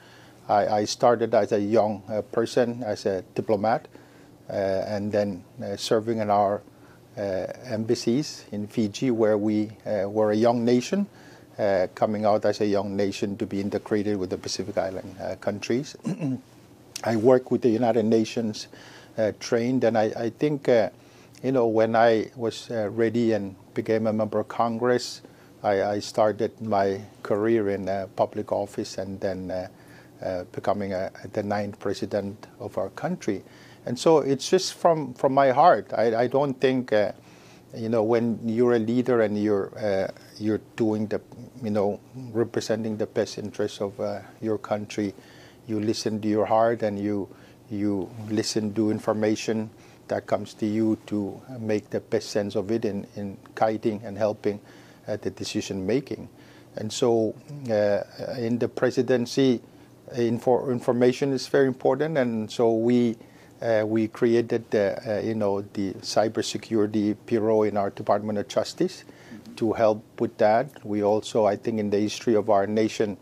[0.51, 3.89] I, I started as a young uh, person, as a diplomat,
[4.49, 5.45] and then
[5.77, 6.61] serving in our
[7.17, 11.07] embassies in Fiji, where we were a young nation
[11.61, 15.35] uh, coming out as a young nation to be integrated with the Pacific Island uh,
[15.37, 15.95] countries.
[17.05, 18.67] I work with the United Nations
[19.19, 20.89] uh, trained, and I, I think, uh,
[21.43, 25.21] you know, when I was uh, ready and became a member of Congress,
[25.63, 29.69] I, I started my career in public office and then
[30.53, 33.43] becoming a, the ninth president of our country.
[33.87, 35.93] And so it's just from, from my heart.
[35.97, 36.93] I, I don't think
[37.73, 41.21] you know when you're a leader and you're uh, you're doing the
[41.63, 42.01] you know
[42.33, 45.15] representing the best interests of uh, your country
[45.69, 47.29] you listen to your heart and you
[47.71, 49.71] you listen to information
[50.11, 54.19] that comes to you to make the best sense of it in, in guiding and
[54.19, 54.61] helping
[55.07, 56.29] uh, the decision making.
[56.77, 57.35] And so,
[57.71, 58.03] uh,
[58.37, 59.61] in the presidency,
[60.17, 63.17] info, information is very important, and so we
[63.63, 69.05] uh, we created the uh, you know the cybersecurity bureau in our Department of Justice
[69.57, 70.85] to help with that.
[70.85, 73.19] We also, I think, in the history of our nation,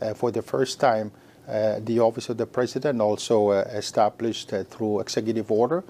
[0.00, 1.10] uh, for the first time,
[1.48, 5.82] uh, the Office of the President also uh, established uh, through executive order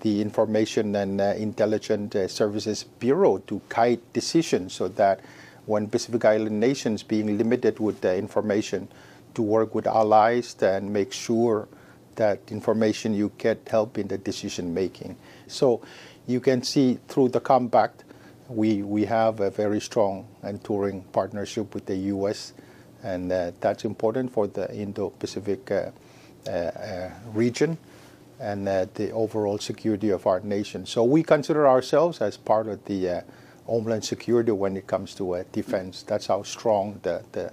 [0.00, 5.20] the Information and Intelligence Services Bureau to guide decisions so that
[5.66, 8.86] when Pacific Island nations being limited with the information
[9.34, 11.68] to work with allies and make sure
[12.16, 15.16] that information you get help in the decision making.
[15.46, 15.82] So
[16.26, 18.04] you can see through the compact,
[18.48, 22.52] we, we have a very strong and enduring partnership with the U.S.,
[23.02, 25.90] and uh, that's important for the Indo-Pacific uh,
[26.46, 27.78] uh, uh region
[28.40, 30.86] and uh, the overall security of our nation.
[30.86, 33.20] So we consider ourselves as part of the uh,
[33.66, 36.02] homeland security when it comes to defense.
[36.02, 37.52] That's how strong the, the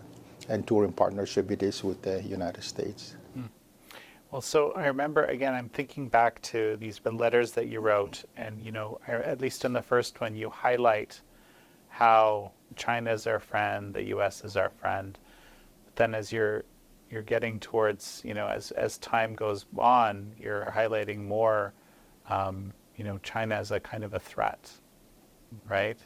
[0.52, 3.16] enduring partnership it is with the United States.
[4.32, 5.54] Well, so I remember again.
[5.54, 9.74] I'm thinking back to these letters that you wrote, and you know, at least in
[9.74, 11.20] the first one, you highlight
[11.90, 14.46] how China is our friend, the U.S.
[14.46, 15.20] is our friend.
[15.84, 16.64] But then, as you're
[17.10, 21.74] you're getting towards, you know, as as time goes on, you're highlighting more,
[22.30, 24.72] um, you know, China as a kind of a threat,
[25.68, 26.00] right?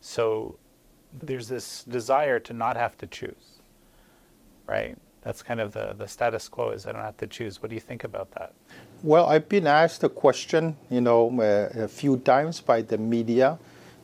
[0.00, 0.58] So
[1.12, 3.57] there's this desire to not have to choose,
[4.68, 4.96] right?
[5.22, 7.60] that's kind of the, the status quo is I don't have to choose.
[7.60, 8.54] What do you think about that?
[9.02, 13.58] Well, I've been asked the question, you know, uh, a few times by the media,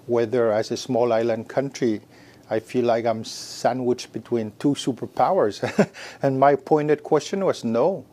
[0.07, 2.03] whether as a small island country,
[2.50, 5.64] I feel like I'm sandwiched between two superpowers.
[6.22, 8.05] and my pointed question was no,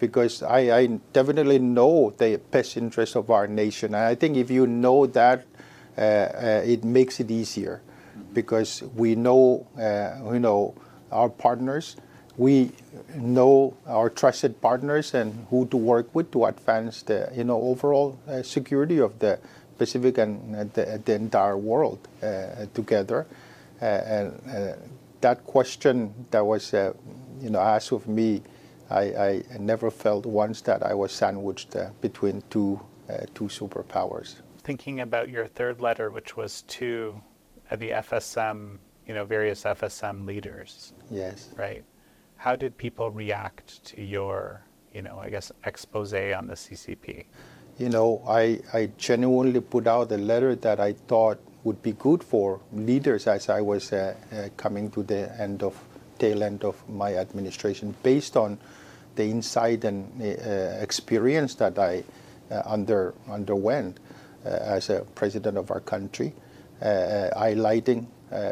[0.00, 3.94] because I, I, definitely know the best interest of our nation.
[3.94, 5.46] And I think if you know that,
[5.96, 7.80] uh, uh, it makes it easier,
[8.32, 10.74] because we know, uh, you know,
[11.12, 11.96] our partners
[12.36, 12.70] we
[13.14, 18.18] know our trusted partners and who to work with to advance the you know overall
[18.28, 19.38] uh, security of the
[19.78, 23.26] Pacific and uh, the, the, entire world uh, together.
[23.80, 24.72] Uh, and uh,
[25.20, 28.42] that question that was you know asked of me,
[28.90, 32.80] I, I, never felt once that I was sandwiched between two
[33.34, 34.36] two superpowers.
[34.58, 37.20] Thinking about your third letter, which was to
[37.70, 40.92] the FSM, you know, various FSM leaders.
[41.10, 41.48] Yes.
[41.56, 41.84] Right
[42.36, 44.62] how did people react to your,
[44.94, 47.24] you know, I guess, expose on the CCP?
[47.78, 52.22] You know, I, I genuinely put out a letter that I thought would be good
[52.22, 55.76] for leaders as I was uh, uh, coming to the end of
[56.18, 58.58] tail end of my administration, based on
[59.16, 62.04] the insight and uh, experience that I
[62.50, 63.98] uh, under underwent
[64.44, 66.32] uh, as a president of our country,
[66.80, 68.06] uh, highlighting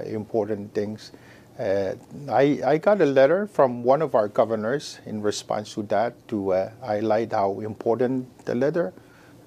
[0.07, 1.13] important things
[1.59, 1.95] uh,
[2.29, 6.53] I, I got a letter from one of our governors in response to that to
[6.53, 8.93] uh, highlight how important the letter,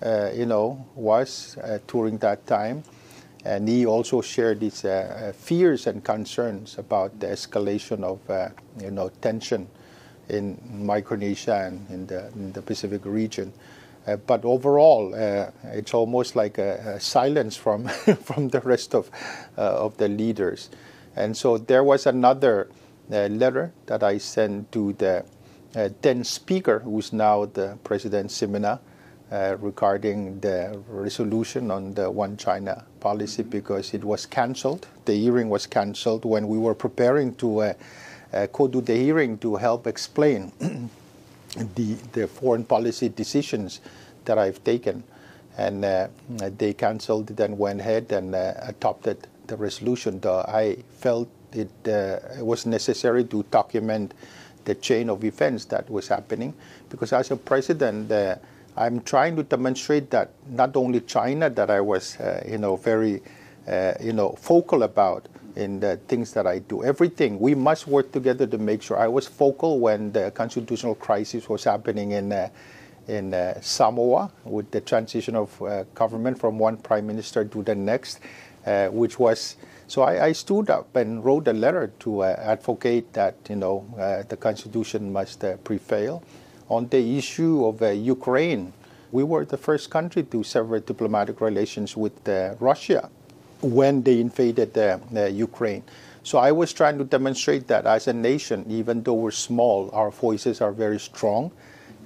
[0.01, 2.83] uh, you know, was uh, during that time,
[3.43, 8.19] and he also shared his uh, uh, fears and concerns about the escalation of,
[8.81, 9.67] you know, tension
[10.29, 13.51] in Micronesia and in the, in the Pacific region.
[14.25, 15.13] But overall,
[15.63, 17.87] it's almost like a, silence from
[18.23, 19.09] from the rest of
[19.57, 20.69] of the leaders.
[21.15, 22.69] And so there was another
[23.11, 25.25] uh, letter that I sent to the
[25.75, 28.79] uh, then speaker, who's now the President Simina,
[29.31, 34.87] uh, regarding the resolution on the One China policy because it was cancelled.
[35.05, 37.73] The hearing was cancelled when we were preparing to uh,
[38.33, 40.51] uh, go to the hearing to help explain
[41.75, 43.81] the, the foreign policy decisions
[44.25, 45.03] that I've taken.
[45.57, 51.29] And uh, they cancelled it and went ahead and adopted the resolution, though, I felt
[51.53, 54.13] it, uh, was necessary to document
[54.65, 56.53] the chain of events that was happening
[56.89, 58.35] because as a president, uh,
[58.75, 63.21] I'm trying to demonstrate that not only China that I was, uh, you know, very,
[63.67, 65.27] uh, you know, focal about
[65.57, 66.83] in the things that I do.
[66.83, 68.97] Everything we must work together to make sure.
[68.97, 72.49] I was focal when the constitutional crisis was happening in uh,
[73.07, 75.49] in uh, Samoa with the transition of
[75.95, 78.19] government from one prime minister to the next
[78.67, 79.55] uh, which was
[79.87, 83.85] so I, I, stood up and wrote a letter to uh, advocate that you know
[83.97, 86.21] uh, the constitution must uh, prevail
[86.67, 88.73] on the issue of uh, Ukraine.
[89.13, 93.09] We were the first country to sever diplomatic relations with uh, Russia
[93.61, 94.77] when they invaded
[95.33, 95.83] Ukraine.
[96.23, 100.11] So I was trying to demonstrate that as a nation, even though we're small, our
[100.11, 101.51] voices are very strong,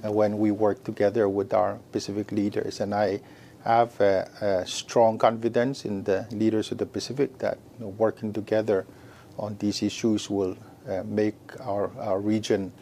[0.04, 2.80] uh, when we work together with our Pacific leaders.
[2.80, 3.20] And I
[3.64, 8.32] have a, a strong confidence in the leaders of the Pacific that you know, working
[8.32, 8.86] together
[9.38, 10.56] on these issues will
[10.88, 12.72] uh, make our, our region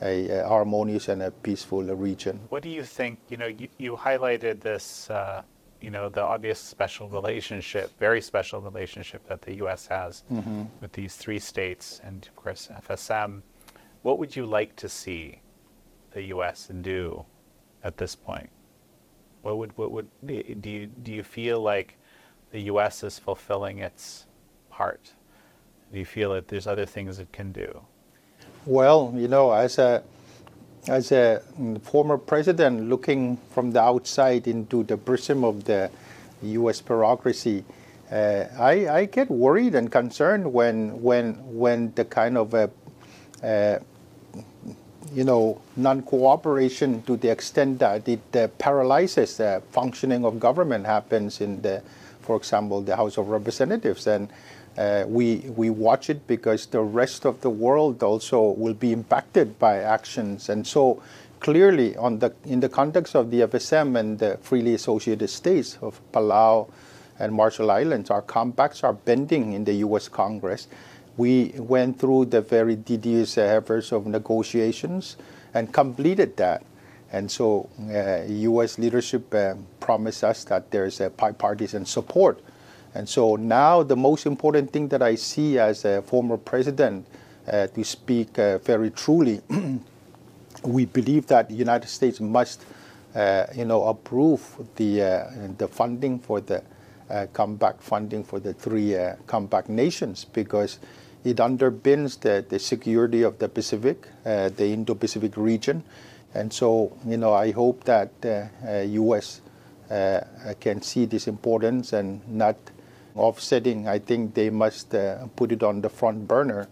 [0.00, 2.38] a, a, harmonious and a peaceful region.
[2.48, 3.18] What do you think?
[3.28, 5.42] You know, you, you highlighted this, uh,
[5.80, 9.86] you know, the obvious special relationship, very special relationship that the U.S.
[9.86, 10.64] has mm-hmm.
[10.80, 13.42] with these three states and, of course, FSM.
[14.02, 15.40] What would you like to see
[16.12, 16.68] the U.S.
[16.80, 17.24] do
[17.84, 18.50] at this point?
[19.42, 21.96] What would what would do you do you feel like
[22.50, 23.04] the U.S.
[23.04, 24.26] is fulfilling its
[24.70, 25.12] part?
[25.92, 27.82] Do you feel that there's other things it can do?
[28.66, 30.02] Well, you know, as a
[30.88, 31.42] as a
[31.82, 35.90] former president looking from the outside into the prism of the
[36.42, 36.80] U.S.
[36.80, 37.64] bureaucracy,
[38.10, 42.68] uh, I, I, get worried and concerned when when when the kind of uh,
[43.42, 43.78] uh,
[45.12, 51.42] you know non-cooperation to the extent that it uh, paralyzes the functioning of government happens
[51.42, 51.82] in the,
[52.22, 54.28] for example, the House of Representatives and
[55.08, 59.78] we, we watch it because the rest of the world also will be impacted by
[59.78, 60.48] actions.
[60.48, 61.02] And so
[61.40, 61.96] clearly
[62.44, 66.70] in the context of the FSM and the freely associated states of Palau
[67.18, 70.08] and Marshall Islands, our compacts are bending in the U.S.
[70.08, 70.68] Congress.
[71.16, 75.16] We went through the very tedious efforts of negotiations
[75.52, 76.62] and completed that.
[77.10, 78.78] And so uh, U.S.
[78.78, 82.40] leadership uh, promised us that there's a bipartisan support
[82.98, 87.06] and so now the most important thing that I see as a former president,
[87.46, 89.40] uh, to speak uh, very truly,
[90.64, 92.64] we believe that the United States must,
[93.14, 94.42] uh, you know, approve
[94.74, 96.60] the uh, the funding for the
[97.08, 100.80] uh, compact funding for the three uh, compact nations because
[101.22, 105.84] it underpins the, the security of the Pacific, the Indo-Pacific region,
[106.34, 108.50] and so you know I hope that the
[108.90, 109.40] U.S.
[110.58, 112.56] can see this importance and not
[113.18, 116.68] offsetting, I think they must uh, put it on the front burner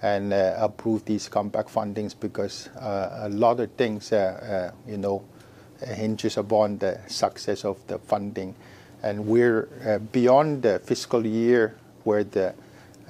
[0.00, 4.96] and uh, approve these compact fundings because uh, a lot of things, uh, uh, you
[4.96, 5.24] know,
[5.84, 8.54] hinges upon the success of the funding.
[9.02, 12.54] And we're uh, beyond the fiscal year where the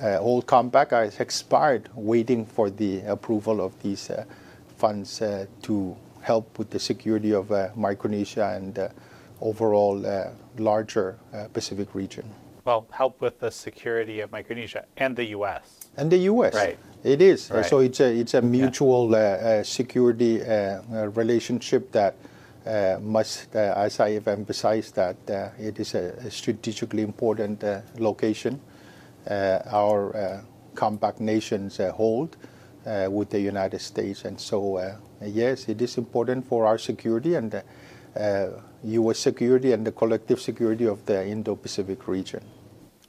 [0.01, 4.11] old compact has expired, waiting for the approval of these
[4.77, 5.19] funds
[5.63, 8.91] to help with the security of Micronesia and
[9.41, 11.19] overall larger
[11.53, 12.33] Pacific region
[12.69, 15.91] well, help with the security of Micronesia and the U.S.
[15.97, 16.55] And the U.S.
[16.55, 16.79] Right.
[17.03, 17.51] It is.
[17.51, 17.65] Right.
[17.65, 19.17] So it's a it's a mutual yeah.
[19.17, 22.15] uh, uh, security uh, uh relationship that
[22.67, 25.17] uh, must, uh, as I have emphasized, that
[25.59, 27.65] it is a, a strategically important
[27.97, 28.61] location.
[29.83, 30.43] our
[30.75, 32.37] compact nations hold
[33.17, 34.59] with the United States, and so
[35.23, 37.63] yes, it is important for our security and.
[38.85, 39.19] U.S.
[39.19, 42.43] security and the collective security of the Indo-Pacific region.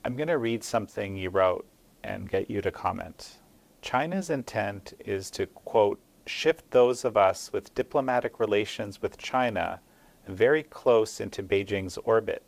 [0.10, 1.68] I'm going to read something you wrote
[2.04, 3.38] and get you to comment.
[3.84, 9.80] China's intent is to, quote, shift those of us with diplomatic relations with China
[10.28, 12.42] very close into Beijing's orbit,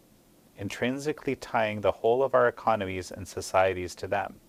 [0.57, 4.39] intrinsically tying the whole of our economies and societies to them.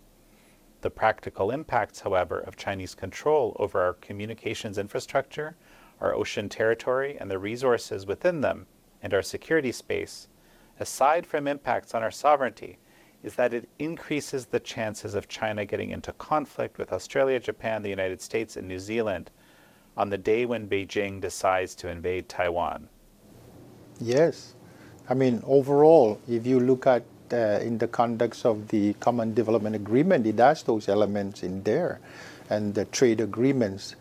[0.80, 5.54] The practical impacts, however, of Chinese control over our communications infrastructure,
[6.00, 8.68] our ocean territory, and the resources within them,
[9.02, 10.28] and our security space,
[10.80, 12.78] aside from impacts on our sovereignty,
[13.22, 17.88] is that it increases the chances of China getting into conflict with Australia, Japan, the
[17.88, 19.30] United States, and New Zealand
[19.96, 22.88] on the day when Beijing decides to invade Taiwan.
[24.00, 24.54] Yes.
[25.08, 29.76] I mean, overall, if you look at uh, in the context of the Common Development
[29.76, 32.00] Agreement, it has those elements in there.
[32.50, 33.96] And the trade agreements,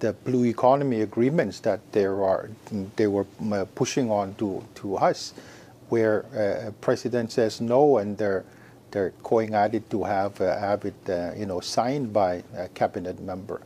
[0.00, 2.50] the blue economy agreements that there are,
[2.96, 5.32] they were uh, pushing on to, to us,
[5.88, 8.44] where uh, president says no and they're
[8.94, 12.68] they're going at it to have uh, have it uh, you know signed by a
[12.68, 13.60] cabinet member,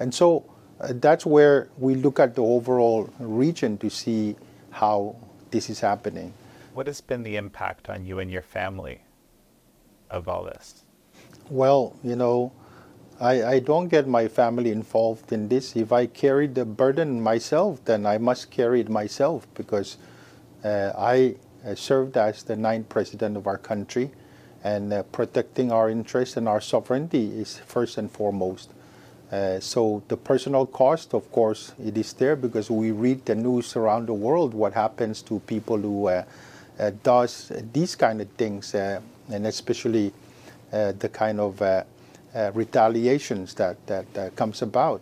[0.00, 0.44] and so
[0.80, 4.34] uh, that's where we look at the overall region to see
[4.70, 5.14] how
[5.52, 6.34] this is happening.
[6.74, 9.02] What has been the impact on you and your family
[10.10, 10.82] of all this?
[11.48, 12.52] Well, you know,
[13.20, 15.76] I, I don't get my family involved in this.
[15.76, 19.96] If I carry the burden myself, then I must carry it myself because
[20.64, 21.36] uh, I
[21.76, 24.10] served as the ninth president of our country
[24.66, 28.70] and uh, protecting our interests and our sovereignty is first and foremost.
[29.30, 33.76] Uh, so the personal cost, of course, it is there because we read the news
[33.76, 36.24] around the world what happens to people who uh,
[36.78, 39.00] uh does these kind of things, uh,
[39.32, 40.12] and especially
[40.72, 41.62] uh, the kind of
[42.54, 45.00] retaliations that that comes about.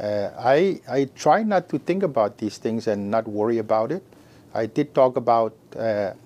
[0.00, 4.04] I, I try not to think about these things and not worry about it.
[4.54, 5.54] I did talk about,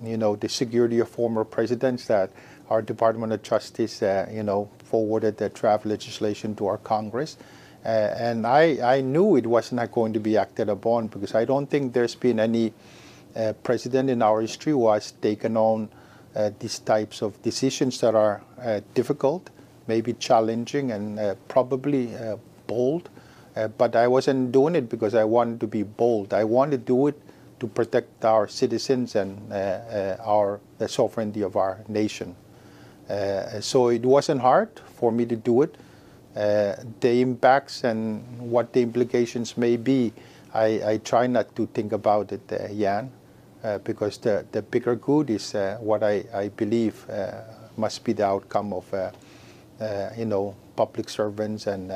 [0.03, 2.29] you know, the security of former presidents that
[2.69, 7.37] our Department of Justice, uh, you know, forwarded the draft legislation to our Congress.
[7.85, 11.43] Uh, and I, I knew it was not going to be acted upon because I
[11.43, 12.73] don't think there's been any
[13.35, 15.89] uh, president in our history who has taken on
[16.35, 19.49] uh, these types of decisions that are uh, difficult,
[19.87, 22.37] maybe challenging, and uh, probably uh,
[22.67, 23.09] bold.
[23.77, 26.33] but I wasn't doing it because I wanted to be bold.
[26.33, 27.19] I wanted to do it
[27.59, 32.35] to protect our citizens and our the sovereignty of our nation.
[33.61, 35.75] So it wasn't hard for me to do it.
[36.35, 40.11] Uh, the impacts and what the implications may be,
[40.53, 43.11] I, I try not to think about it, uh, Jan,
[43.63, 47.41] uh, because the, the bigger good is uh, what I, I believe uh,
[47.77, 49.11] must be the outcome of, uh,
[50.17, 51.91] you know, public servants and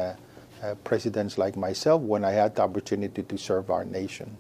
[0.84, 4.38] presidents like myself when I had the opportunity to serve our nation.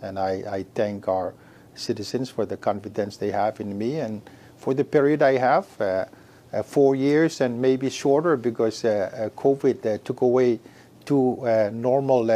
[0.00, 1.34] And I, I thank our
[1.74, 4.22] citizens for the confidence they have in me and
[4.56, 6.04] for the period I have uh,
[6.52, 10.60] uh, four years and maybe shorter because uh, uh, COVID uh, took away
[11.04, 12.26] two uh, normal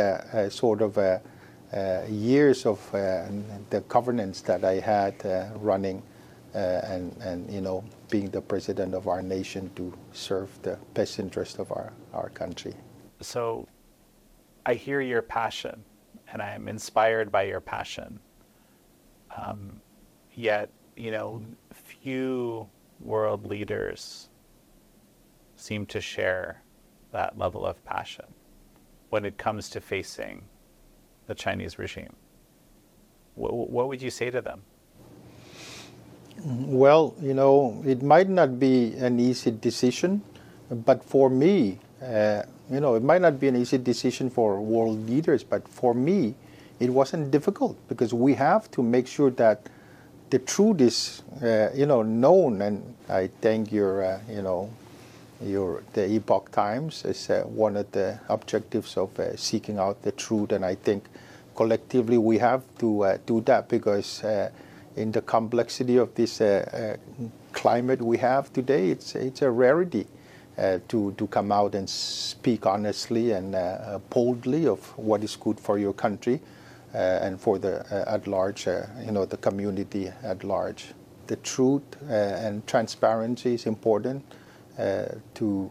[0.50, 0.96] sort of
[2.08, 5.14] years of the governance that I had
[5.56, 6.02] running
[6.54, 11.58] and, and, you know, being the president of our nation to serve the best interest
[11.58, 12.74] of our, our country.
[13.20, 13.66] So
[14.66, 15.84] I hear your passion
[16.32, 18.20] and I am inspired by your passion.
[19.36, 19.80] Um,
[20.34, 21.42] yet, you know,
[22.02, 22.68] few
[23.00, 24.28] world leaders
[25.56, 26.62] seem to share
[27.12, 28.24] that level of passion
[29.10, 30.42] when it comes to facing
[31.26, 32.14] the Chinese regime.
[33.34, 34.62] What, what would you say to them?
[36.44, 40.22] Well, you know, it might not be an easy decision,
[40.70, 45.08] but for me, uh, you know, it might not be an easy decision for world
[45.08, 46.34] leaders, but for me,
[46.78, 49.68] it wasn't difficult because we have to make sure that
[50.30, 54.70] the truth is, uh, you know, known, and I thank your, uh, you know,
[55.42, 60.12] your the Epoch Times is uh, one of the objectives of uh, seeking out the
[60.12, 61.04] truth, and I think
[61.56, 64.50] collectively we have to uh, do that because uh,
[64.96, 66.40] in the complexity of this
[67.52, 70.06] climate we have today, it's it's a rarity.
[70.88, 73.56] to, to come out and speak honestly and
[74.10, 76.38] boldly of what is good for your country,
[76.98, 80.92] and for the uh, at large, uh, you know, the community at large.
[81.26, 84.24] The truth and transparency is important
[85.34, 85.70] to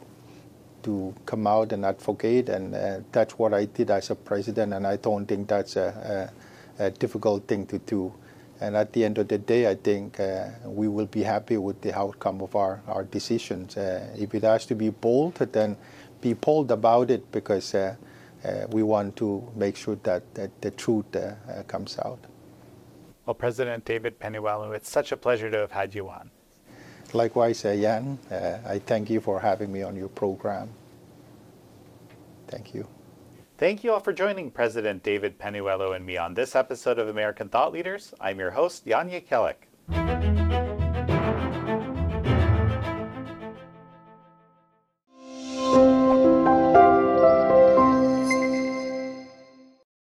[0.84, 4.74] to come out and advocate, and uh, that's what I did as a president.
[4.74, 6.32] And I don't think that's a,
[6.80, 8.14] a, a, difficult thing to do.
[8.62, 11.82] And at the end of the day, I think uh, we will be happy with
[11.82, 13.78] the outcome of our, our decisions.
[13.78, 15.78] Uh, if it has to be bold, then
[16.22, 17.96] be bold about it because uh,
[18.70, 22.20] we want to make sure that, that the truth uh, uh, comes out.
[23.26, 26.32] Well, President David Panuelo, it's such a pleasure to have had you on.
[27.14, 30.70] Likewise, uh, Jan, uh, I thank you for having me on your program.
[32.48, 32.88] Thank you.
[33.58, 37.50] Thank you all for joining President David Panuelo and me on this episode of American
[37.50, 38.14] Thought Leaders.
[38.20, 40.69] I'm your host, Jan Jekielek.